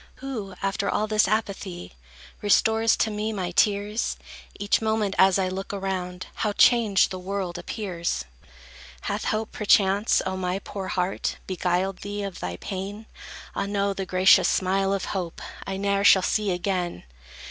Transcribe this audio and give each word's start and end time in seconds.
Who, 0.15 0.55
after 0.63 0.89
all 0.89 1.05
this 1.05 1.27
apathy, 1.27 1.93
Restores 2.41 2.95
to 2.97 3.11
me 3.11 3.31
my 3.31 3.51
tears? 3.51 4.17
Each 4.59 4.81
moment, 4.81 5.13
as 5.19 5.37
I 5.37 5.47
look 5.47 5.71
around, 5.71 6.25
How 6.37 6.53
changed 6.53 7.11
the 7.11 7.19
world 7.19 7.59
appears! 7.59 8.25
Hath 9.01 9.25
hope, 9.25 9.51
perchance, 9.51 10.19
O 10.25 10.35
my 10.35 10.57
poor 10.57 10.87
heart, 10.87 11.37
Beguiled 11.45 11.97
thee 11.99 12.23
of 12.23 12.39
thy 12.39 12.57
pain? 12.57 13.05
Ah, 13.55 13.67
no, 13.67 13.93
the 13.93 14.07
gracious 14.07 14.49
smile 14.49 14.91
of 14.91 15.05
hope 15.05 15.39
I 15.67 15.77
ne'er 15.77 16.03
shall 16.03 16.23
see 16.23 16.49
again. 16.49 17.03